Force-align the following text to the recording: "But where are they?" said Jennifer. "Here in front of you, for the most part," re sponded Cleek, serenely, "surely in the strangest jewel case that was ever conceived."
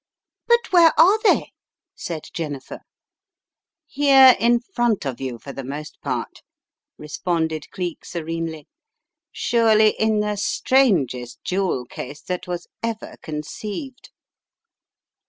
"But 0.47 0.71
where 0.71 0.99
are 0.99 1.19
they?" 1.21 1.51
said 1.93 2.23
Jennifer. 2.33 2.79
"Here 3.85 4.35
in 4.39 4.59
front 4.61 5.05
of 5.05 5.21
you, 5.21 5.37
for 5.37 5.53
the 5.53 5.63
most 5.63 6.01
part," 6.01 6.41
re 6.97 7.07
sponded 7.07 7.69
Cleek, 7.69 8.03
serenely, 8.03 8.67
"surely 9.31 9.89
in 9.99 10.19
the 10.19 10.37
strangest 10.37 11.43
jewel 11.43 11.85
case 11.85 12.21
that 12.23 12.47
was 12.47 12.65
ever 12.81 13.13
conceived." 13.21 14.09